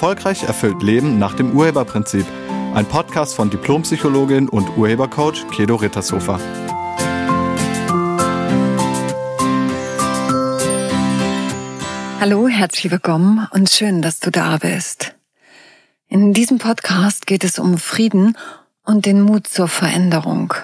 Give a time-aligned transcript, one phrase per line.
[0.00, 2.24] Erfolgreich erfüllt Leben nach dem Urheberprinzip.
[2.72, 6.40] Ein Podcast von Diplompsychologin und Urhebercoach Kedo Rittershofer.
[12.18, 15.14] Hallo, herzlich willkommen und schön, dass du da bist.
[16.08, 18.38] In diesem Podcast geht es um Frieden
[18.82, 20.54] und den Mut zur Veränderung.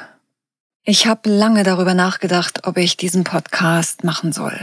[0.82, 4.58] Ich habe lange darüber nachgedacht, ob ich diesen Podcast machen soll.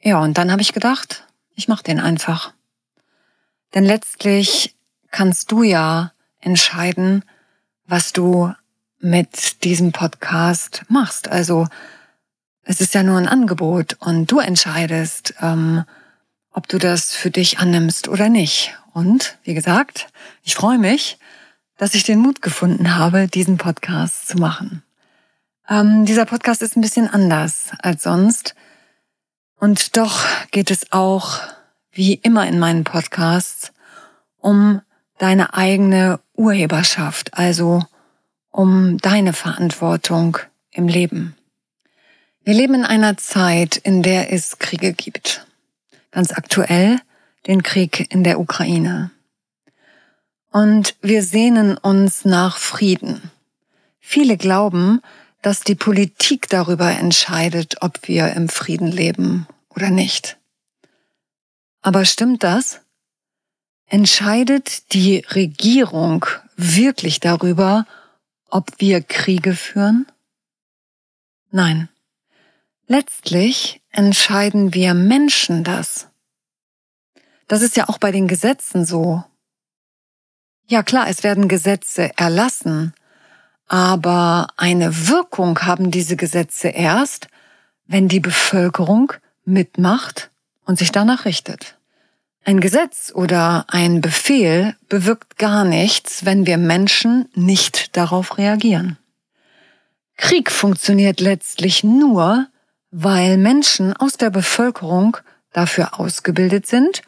[0.00, 2.53] Ja, und dann habe ich gedacht, ich mache den einfach.
[3.74, 4.74] Denn letztlich
[5.10, 7.24] kannst du ja entscheiden,
[7.86, 8.52] was du
[9.00, 11.28] mit diesem Podcast machst.
[11.28, 11.66] Also
[12.62, 15.84] es ist ja nur ein Angebot und du entscheidest, ähm,
[16.50, 18.74] ob du das für dich annimmst oder nicht.
[18.92, 20.06] Und wie gesagt,
[20.42, 21.18] ich freue mich,
[21.76, 24.82] dass ich den Mut gefunden habe, diesen Podcast zu machen.
[25.68, 28.54] Ähm, dieser Podcast ist ein bisschen anders als sonst.
[29.56, 31.40] Und doch geht es auch,
[31.92, 33.72] wie immer in meinen Podcasts,
[34.44, 34.82] um
[35.16, 37.82] deine eigene Urheberschaft, also
[38.50, 40.36] um deine Verantwortung
[40.70, 41.34] im Leben.
[42.42, 45.46] Wir leben in einer Zeit, in der es Kriege gibt.
[46.10, 47.00] Ganz aktuell
[47.46, 49.10] den Krieg in der Ukraine.
[50.52, 53.30] Und wir sehnen uns nach Frieden.
[53.98, 55.00] Viele glauben,
[55.40, 60.36] dass die Politik darüber entscheidet, ob wir im Frieden leben oder nicht.
[61.80, 62.83] Aber stimmt das?
[63.94, 67.86] Entscheidet die Regierung wirklich darüber,
[68.50, 70.06] ob wir Kriege führen?
[71.52, 71.88] Nein.
[72.88, 76.08] Letztlich entscheiden wir Menschen das.
[77.46, 79.22] Das ist ja auch bei den Gesetzen so.
[80.66, 82.94] Ja klar, es werden Gesetze erlassen,
[83.68, 87.28] aber eine Wirkung haben diese Gesetze erst,
[87.86, 89.12] wenn die Bevölkerung
[89.44, 90.32] mitmacht
[90.64, 91.76] und sich danach richtet.
[92.46, 98.98] Ein Gesetz oder ein Befehl bewirkt gar nichts, wenn wir Menschen nicht darauf reagieren.
[100.18, 102.46] Krieg funktioniert letztlich nur,
[102.90, 105.16] weil Menschen aus der Bevölkerung
[105.52, 107.00] dafür ausgebildet sind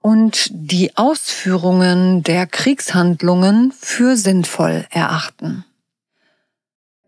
[0.00, 5.66] und die Ausführungen der Kriegshandlungen für sinnvoll erachten.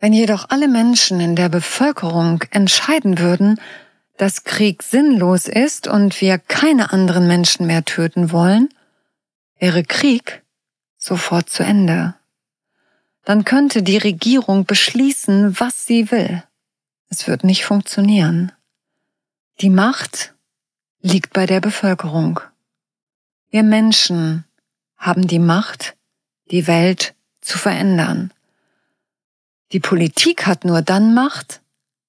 [0.00, 3.58] Wenn jedoch alle Menschen in der Bevölkerung entscheiden würden,
[4.20, 8.68] dass Krieg sinnlos ist und wir keine anderen Menschen mehr töten wollen,
[9.58, 10.42] wäre Krieg
[10.98, 12.14] sofort zu Ende.
[13.24, 16.42] Dann könnte die Regierung beschließen, was sie will.
[17.08, 18.52] Es wird nicht funktionieren.
[19.62, 20.34] Die Macht
[21.00, 22.40] liegt bei der Bevölkerung.
[23.48, 24.44] Wir Menschen
[24.98, 25.96] haben die Macht,
[26.50, 28.34] die Welt zu verändern.
[29.72, 31.62] Die Politik hat nur dann Macht,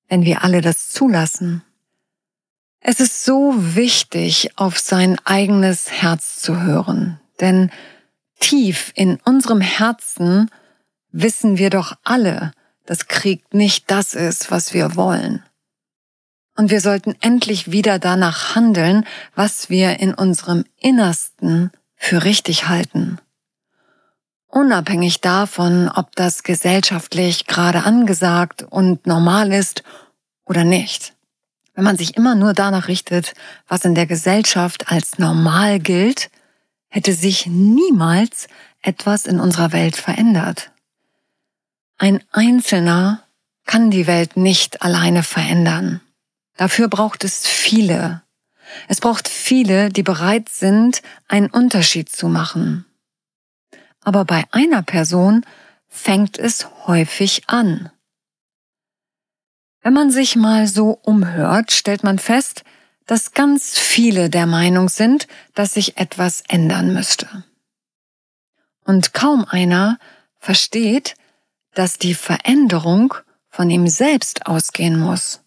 [0.09, 1.63] wenn wir alle das zulassen.
[2.81, 7.71] Es ist so wichtig, auf sein eigenes Herz zu hören, denn
[8.39, 10.49] tief in unserem Herzen
[11.11, 12.51] wissen wir doch alle,
[12.85, 15.43] dass Krieg nicht das ist, was wir wollen.
[16.57, 19.05] Und wir sollten endlich wieder danach handeln,
[19.35, 23.19] was wir in unserem Innersten für richtig halten
[24.51, 29.83] unabhängig davon, ob das gesellschaftlich gerade angesagt und normal ist
[30.45, 31.13] oder nicht.
[31.73, 33.33] Wenn man sich immer nur danach richtet,
[33.67, 36.29] was in der Gesellschaft als normal gilt,
[36.89, 38.47] hätte sich niemals
[38.81, 40.71] etwas in unserer Welt verändert.
[41.97, 43.23] Ein Einzelner
[43.65, 46.01] kann die Welt nicht alleine verändern.
[46.57, 48.21] Dafür braucht es viele.
[48.87, 52.85] Es braucht viele, die bereit sind, einen Unterschied zu machen.
[54.03, 55.45] Aber bei einer Person
[55.87, 57.91] fängt es häufig an.
[59.81, 62.63] Wenn man sich mal so umhört, stellt man fest,
[63.07, 67.43] dass ganz viele der Meinung sind, dass sich etwas ändern müsste.
[68.85, 69.97] Und kaum einer
[70.37, 71.15] versteht,
[71.73, 73.13] dass die Veränderung
[73.49, 75.41] von ihm selbst ausgehen muss.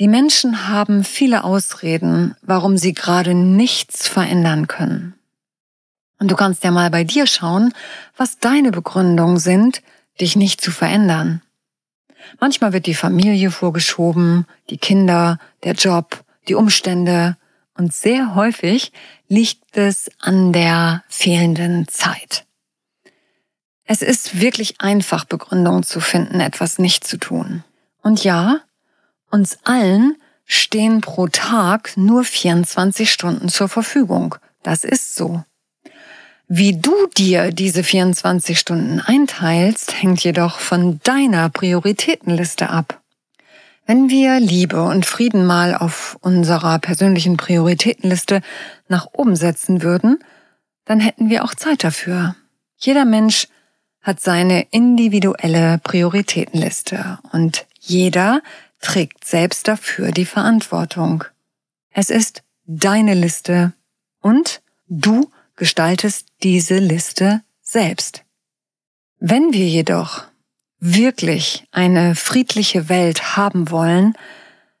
[0.00, 5.14] Die Menschen haben viele Ausreden, warum sie gerade nichts verändern können.
[6.18, 7.72] Und du kannst ja mal bei dir schauen,
[8.16, 9.82] was deine Begründungen sind,
[10.20, 11.42] dich nicht zu verändern.
[12.40, 17.36] Manchmal wird die Familie vorgeschoben, die Kinder, der Job, die Umstände
[17.76, 18.92] und sehr häufig
[19.28, 22.46] liegt es an der fehlenden Zeit.
[23.84, 27.64] Es ist wirklich einfach, Begründungen zu finden, etwas nicht zu tun.
[28.02, 28.60] Und ja,
[29.30, 30.16] uns allen
[30.46, 34.36] stehen pro Tag nur 24 Stunden zur Verfügung.
[34.62, 35.44] Das ist so.
[36.56, 43.02] Wie du dir diese 24 Stunden einteilst, hängt jedoch von deiner Prioritätenliste ab.
[43.86, 48.40] Wenn wir Liebe und Frieden mal auf unserer persönlichen Prioritätenliste
[48.86, 50.20] nach oben setzen würden,
[50.84, 52.36] dann hätten wir auch Zeit dafür.
[52.76, 53.48] Jeder Mensch
[54.00, 58.42] hat seine individuelle Prioritätenliste und jeder
[58.80, 61.24] trägt selbst dafür die Verantwortung.
[61.90, 63.72] Es ist deine Liste
[64.20, 68.24] und du gestaltest diese Liste selbst.
[69.18, 70.24] Wenn wir jedoch
[70.80, 74.14] wirklich eine friedliche Welt haben wollen,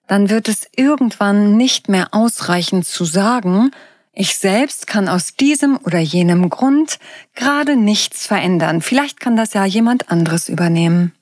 [0.06, 3.70] dann wird es irgendwann nicht mehr ausreichen zu sagen,
[4.16, 6.98] ich selbst kann aus diesem oder jenem Grund
[7.34, 8.80] gerade nichts verändern.
[8.80, 11.12] Vielleicht kann das ja jemand anderes übernehmen.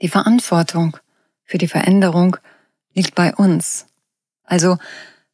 [0.00, 0.96] Die Verantwortung
[1.44, 2.38] für die Veränderung
[2.94, 3.86] liegt bei uns.
[4.44, 4.78] Also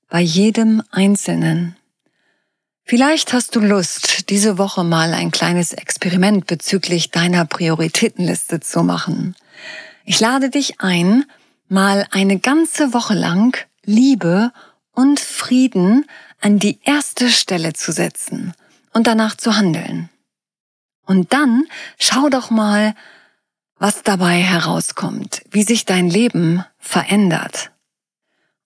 [0.09, 1.77] bei jedem Einzelnen.
[2.85, 9.37] Vielleicht hast du Lust, diese Woche mal ein kleines Experiment bezüglich deiner Prioritätenliste zu machen.
[10.05, 11.25] Ich lade dich ein,
[11.69, 14.53] mal eine ganze Woche lang Liebe
[14.91, 16.07] und Frieden
[16.41, 18.53] an die erste Stelle zu setzen
[18.93, 20.11] und danach zu handeln.
[21.07, 21.65] Und dann
[21.99, 22.95] schau doch mal,
[23.79, 27.73] was dabei herauskommt, wie sich dein Leben verändert.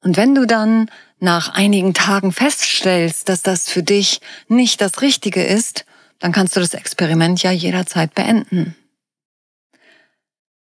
[0.03, 5.43] Und wenn du dann nach einigen Tagen feststellst, dass das für dich nicht das Richtige
[5.43, 5.87] ist,
[6.19, 8.77] dann kannst du das Experiment ja jederzeit beenden.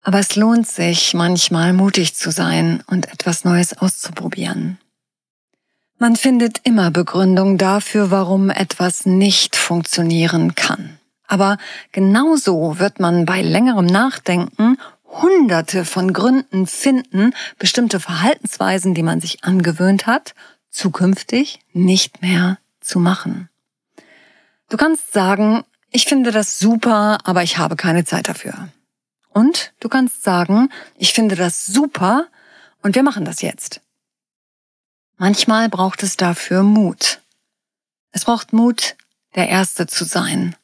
[0.03, 4.79] Aber es lohnt sich manchmal mutig zu sein und etwas Neues auszuprobieren.
[5.99, 10.99] Man findet immer Begründung dafür, warum etwas nicht funktionieren kann.
[11.27, 11.59] Aber
[11.91, 14.79] genauso wird man bei längerem Nachdenken
[15.23, 20.35] hunderte von Gründen finden, bestimmte Verhaltensweisen, die man sich angewöhnt hat,
[20.71, 23.49] zukünftig nicht mehr zu machen.
[24.69, 28.69] Du kannst sagen, ich finde das super, aber ich habe keine Zeit dafür.
[29.31, 32.27] Und du kannst sagen, ich finde das super
[32.83, 33.81] und wir machen das jetzt.
[35.19, 37.21] Manchmal braucht es dafür Mut.
[38.13, 38.97] Es braucht Mut,
[39.35, 40.57] der Erste zu sein.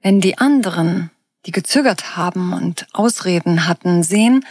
[0.00, 1.10] Wenn die anderen,
[1.46, 4.44] die gezögert haben und Ausreden hatten, sehen,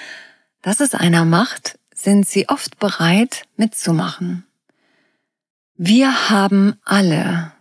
[0.61, 4.45] dass es einer macht, sind sie oft bereit mitzumachen.
[5.75, 7.53] Wir haben alle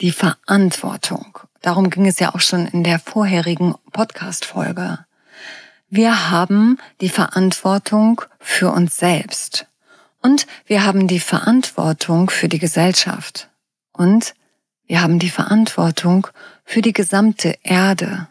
[0.00, 1.38] die Verantwortung.
[1.62, 4.98] Darum ging es ja auch schon in der vorherigen Podcast-Folge.
[5.88, 9.66] Wir haben die Verantwortung für uns selbst.
[10.20, 13.48] Und wir haben die Verantwortung für die Gesellschaft.
[13.92, 14.34] Und
[14.86, 16.26] wir haben die Verantwortung
[16.64, 18.28] für die gesamte Erde.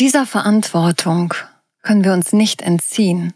[0.00, 1.34] Dieser Verantwortung
[1.82, 3.34] können wir uns nicht entziehen.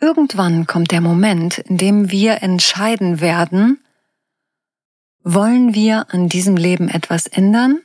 [0.00, 3.78] Irgendwann kommt der Moment, in dem wir entscheiden werden,
[5.22, 7.82] wollen wir an diesem Leben etwas ändern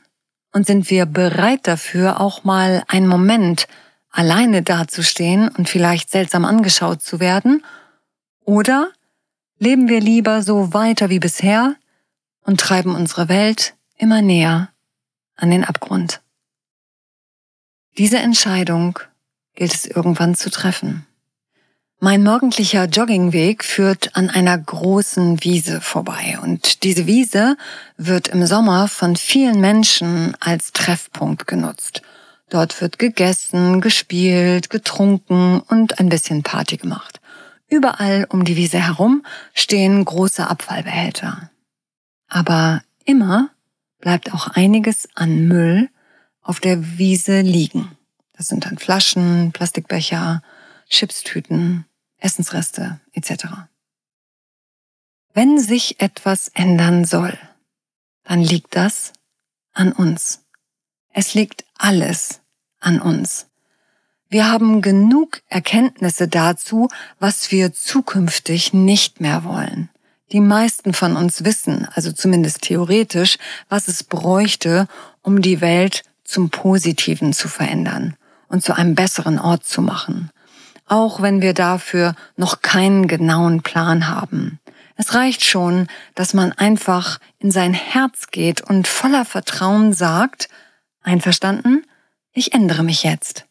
[0.50, 3.68] und sind wir bereit dafür, auch mal einen Moment
[4.10, 7.62] alleine dazustehen und vielleicht seltsam angeschaut zu werden
[8.46, 8.92] oder
[9.58, 11.76] leben wir lieber so weiter wie bisher
[12.44, 14.70] und treiben unsere Welt immer näher
[15.36, 16.22] an den Abgrund.
[17.96, 18.98] Diese Entscheidung
[19.54, 21.06] gilt es irgendwann zu treffen.
[22.00, 27.56] Mein morgendlicher Joggingweg führt an einer großen Wiese vorbei und diese Wiese
[27.96, 32.02] wird im Sommer von vielen Menschen als Treffpunkt genutzt.
[32.50, 37.20] Dort wird gegessen, gespielt, getrunken und ein bisschen Party gemacht.
[37.68, 41.50] Überall um die Wiese herum stehen große Abfallbehälter.
[42.28, 43.50] Aber immer
[44.00, 45.88] bleibt auch einiges an Müll
[46.44, 47.90] auf der Wiese liegen.
[48.36, 50.42] Das sind dann Flaschen, Plastikbecher,
[50.88, 51.86] Chipstüten,
[52.18, 53.46] Essensreste etc.
[55.32, 57.36] Wenn sich etwas ändern soll,
[58.22, 59.12] dann liegt das
[59.72, 60.44] an uns.
[61.12, 62.40] Es liegt alles
[62.80, 63.46] an uns.
[64.28, 69.90] Wir haben genug Erkenntnisse dazu, was wir zukünftig nicht mehr wollen.
[70.32, 74.88] Die meisten von uns wissen, also zumindest theoretisch, was es bräuchte,
[75.22, 78.16] um die Welt zum Positiven zu verändern
[78.48, 80.30] und zu einem besseren Ort zu machen.
[80.86, 84.60] Auch wenn wir dafür noch keinen genauen Plan haben.
[84.96, 90.48] Es reicht schon, dass man einfach in sein Herz geht und voller Vertrauen sagt,
[91.02, 91.84] einverstanden,
[92.32, 93.46] ich ändere mich jetzt.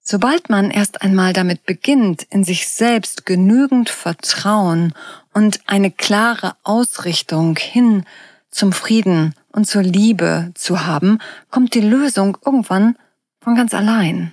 [0.00, 4.92] Sobald man erst einmal damit beginnt, in sich selbst genügend Vertrauen
[5.32, 8.04] und eine klare Ausrichtung hin
[8.50, 11.18] zum Frieden und zur Liebe zu haben,
[11.50, 12.96] kommt die Lösung irgendwann
[13.40, 14.32] von ganz allein.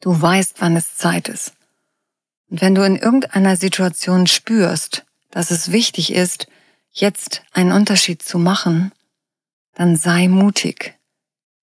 [0.00, 1.54] Du weißt, wann es Zeit ist.
[2.48, 6.46] Und wenn du in irgendeiner Situation spürst, dass es wichtig ist,
[6.92, 8.92] jetzt einen Unterschied zu machen,
[9.74, 10.94] dann sei mutig.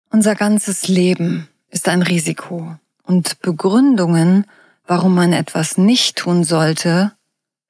[0.09, 4.45] Unser ganzes Leben ist ein Risiko und Begründungen
[4.85, 7.13] warum man etwas nicht tun sollte,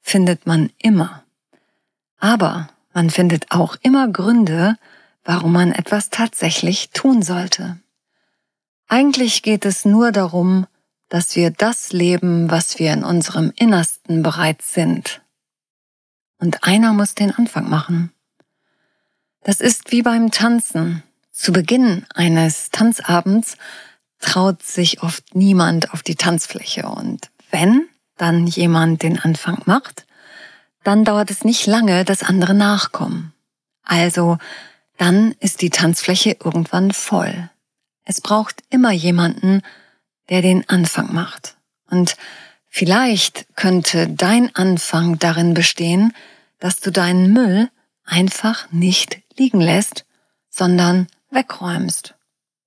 [0.02, 1.24] findet man immer.
[2.18, 4.78] Aber man findet auch immer Gründe,
[5.24, 7.80] warum man etwas tatsächlich tun sollte.
[8.88, 10.68] Eigentlich geht es nur darum,
[11.10, 15.22] dass wir das leben, was wir in unserem Innersten bereits sind.
[16.40, 18.12] Und einer muss den Anfang machen.
[19.44, 21.04] Das ist wie beim Tanzen.
[21.32, 23.58] Zu Beginn eines Tanzabends
[24.20, 30.06] traut sich oft niemand auf die Tanzfläche und wenn dann jemand den Anfang macht,
[30.84, 33.34] dann dauert es nicht lange, dass andere nachkommen.
[33.84, 34.38] Also
[34.98, 37.50] dann ist die Tanzfläche irgendwann voll.
[38.06, 39.62] Es braucht immer jemanden,
[40.30, 41.56] der den Anfang macht.
[41.90, 42.16] Und
[42.68, 46.14] vielleicht könnte dein Anfang darin bestehen,
[46.60, 47.70] dass du deinen Müll
[48.06, 50.06] einfach nicht liegen lässt,
[50.50, 52.16] sondern wegräumst.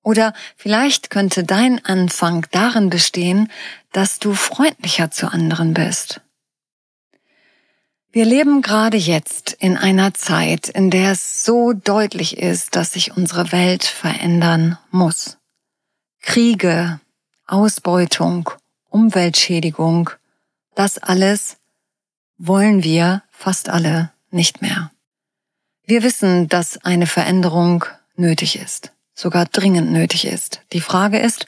[0.02, 3.50] Oder vielleicht könnte dein Anfang darin bestehen,
[3.92, 6.20] dass du freundlicher zu anderen bist.
[8.16, 13.14] Wir leben gerade jetzt in einer Zeit, in der es so deutlich ist, dass sich
[13.14, 15.36] unsere Welt verändern muss.
[16.22, 16.98] Kriege,
[17.46, 18.48] Ausbeutung,
[18.88, 20.08] Umweltschädigung,
[20.74, 21.58] das alles
[22.38, 24.90] wollen wir fast alle nicht mehr.
[25.84, 27.84] Wir wissen, dass eine Veränderung
[28.16, 30.62] nötig ist, sogar dringend nötig ist.
[30.72, 31.46] Die Frage ist,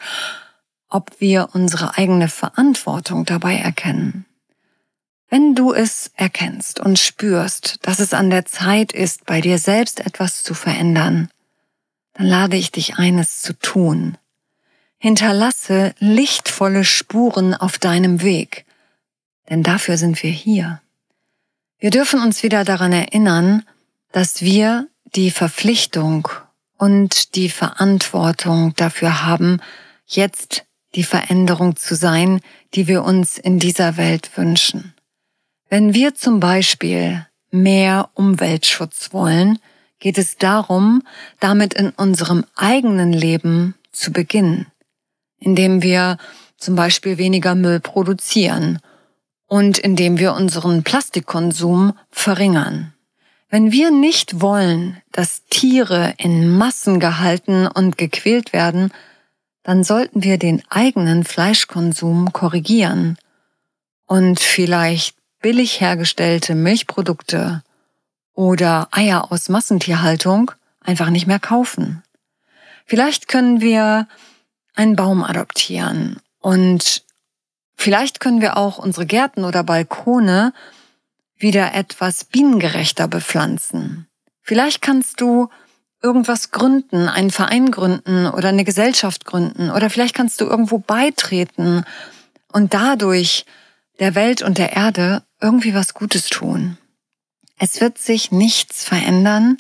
[0.91, 4.27] ob wir unsere eigene Verantwortung dabei erkennen.
[5.31, 10.01] Wenn du es erkennst und spürst, dass es an der Zeit ist, bei dir selbst
[10.01, 11.29] etwas zu verändern,
[12.15, 14.17] dann lade ich dich ein, es zu tun.
[14.97, 18.65] Hinterlasse lichtvolle Spuren auf deinem Weg,
[19.51, 20.81] denn dafür sind wir hier.
[21.79, 23.65] Wir dürfen uns wieder daran erinnern,
[24.11, 26.29] dass wir die Verpflichtung
[26.77, 29.61] und die Verantwortung dafür haben,
[30.07, 32.41] jetzt die Veränderung zu sein,
[32.75, 34.95] die wir uns in dieser Welt wünschen.
[35.69, 39.59] Wenn wir zum Beispiel mehr Umweltschutz wollen,
[39.99, 41.03] geht es darum,
[41.41, 44.67] damit in unserem eigenen Leben zu beginnen
[45.39, 46.19] indem wir
[46.57, 48.81] zum Beispiel weniger Müll produzieren
[49.47, 52.93] und indem wir unseren Plastikkonsum verringern.
[53.49, 58.93] Wenn wir nicht wollen, dass Tiere in Massen gehalten und gequält werden,
[59.63, 63.17] dann sollten wir den eigenen Fleischkonsum korrigieren
[64.07, 67.63] und vielleicht billig hergestellte Milchprodukte
[68.35, 72.03] oder Eier aus Massentierhaltung einfach nicht mehr kaufen.
[72.87, 74.09] Vielleicht können wir
[74.75, 76.21] einen Baum adoptieren.
[76.41, 77.05] Und
[77.75, 80.53] vielleicht können wir auch unsere Gärten oder Balkone
[81.37, 84.09] wieder etwas bienengerechter bepflanzen.
[84.43, 85.49] Vielleicht kannst du
[86.03, 91.85] irgendwas gründen, einen Verein gründen oder eine Gesellschaft gründen oder vielleicht kannst du irgendwo beitreten
[92.53, 93.45] und dadurch
[93.99, 96.79] der Welt und der Erde irgendwie was Gutes tun.
[97.59, 99.59] Es wird sich nichts verändern,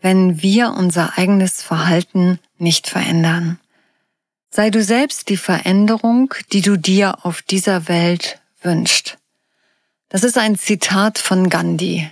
[0.00, 3.58] wenn wir unser eigenes Verhalten nicht verändern.
[4.50, 9.18] Sei du selbst die Veränderung, die du dir auf dieser Welt wünscht.
[10.08, 12.10] Das ist ein Zitat von Gandhi.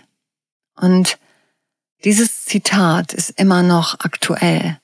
[0.76, 1.18] Und
[2.04, 4.78] dieses Zitat ist immer noch aktuell.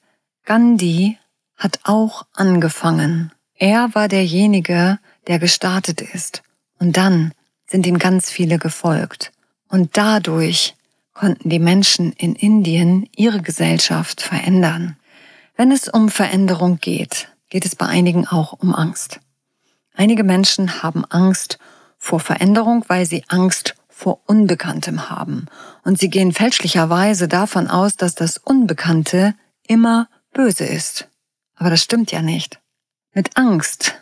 [0.45, 1.17] Gandhi
[1.57, 3.33] hat auch angefangen.
[3.55, 6.43] Er war derjenige, der gestartet ist.
[6.81, 7.33] Und dann
[7.75, 9.33] sind ihm ganz viele gefolgt.
[9.69, 10.77] Und dadurch
[11.13, 14.97] konnten die Menschen in Indien ihre Gesellschaft verändern.
[15.57, 19.19] Wenn es um Veränderung geht, geht es bei einigen auch um Angst.
[19.93, 21.59] Einige Menschen haben Angst
[21.99, 25.47] vor Veränderung, weil sie Angst vor Unbekanntem haben.
[25.83, 29.35] Und sie gehen fälschlicherweise davon aus, dass das Unbekannte
[29.67, 31.09] immer böse ist.
[31.57, 32.61] Aber das stimmt ja nicht.
[33.15, 33.97] Mit Angst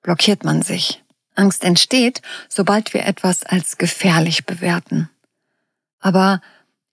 [0.00, 1.04] blockiert man sich.
[1.38, 5.08] Angst entsteht, sobald wir etwas als gefährlich bewerten.
[6.00, 6.40] Aber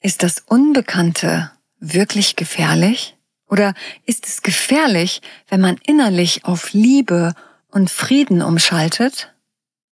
[0.02, 3.18] ist das Unbekannte wirklich gefährlich?
[3.48, 3.74] Oder
[4.06, 7.34] ist es gefährlich, wenn man innerlich auf Liebe
[7.70, 9.34] und Frieden umschaltet?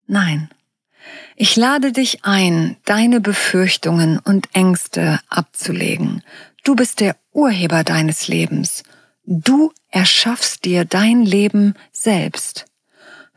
[0.06, 0.50] Nein.
[1.36, 6.22] Ich lade dich ein, deine Befürchtungen und Ängste abzulegen.
[6.64, 8.84] Du bist der Urheber deines Lebens.
[9.24, 12.66] Du erschaffst dir dein Leben selbst.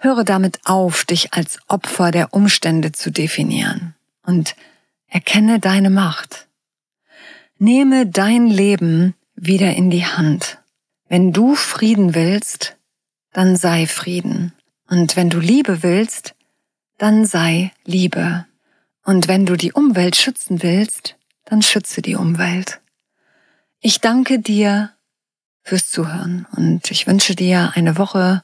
[0.06, 4.56] Höre damit auf, dich als Opfer der Umstände zu definieren und
[5.08, 6.48] erkenne deine Macht.
[7.58, 10.60] Nehme dein Leben wieder in die Hand.
[11.10, 12.78] Wenn du Frieden willst,
[13.34, 14.54] dann sei Frieden.
[14.88, 16.36] Und wenn du Liebe willst,
[17.00, 18.46] dann sei Liebe.
[19.04, 22.80] Und wenn du die Umwelt schützen willst, dann schütze die Umwelt.
[23.80, 24.92] Ich danke dir
[25.64, 28.44] fürs Zuhören und ich wünsche dir eine Woche